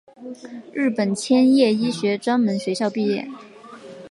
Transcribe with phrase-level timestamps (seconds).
[0.73, 3.29] 日本千叶医学专门学校毕业。